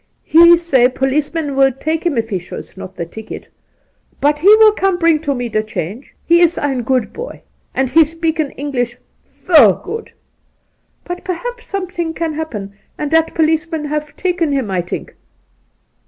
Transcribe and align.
He 0.23 0.57
say 0.57 0.89
policeman 0.89 1.55
will 1.55 1.71
take 1.71 2.03
him 2.03 2.17
if 2.17 2.27
he 2.31 2.39
shows 2.39 2.75
not 2.75 2.95
the 2.95 3.05
ticket. 3.05 3.47
But 4.19 4.39
he 4.39 4.47
will 4.55 4.71
come 4.71 4.97
bring 4.97 5.19
to 5.19 5.35
me 5.35 5.47
the 5.47 5.61
change. 5.61 6.15
He 6.25 6.41
is 6.41 6.57
ein 6.57 6.81
goot 6.81 7.13
boy, 7.13 7.43
and 7.75 7.87
he 7.87 8.01
speaken 8.03 8.51
^English 8.57 8.95
feul 9.27 9.73
goot; 9.73 10.11
but 11.03 11.23
perhaps 11.23 11.67
something 11.67 12.15
can 12.15 12.33
happen, 12.33 12.73
and 12.97 13.11
that 13.11 13.35
policemaii 13.35 13.85
haf 13.89 14.15
take 14.15 14.39
him, 14.39 14.71
I 14.71 14.81
think.' 14.81 15.13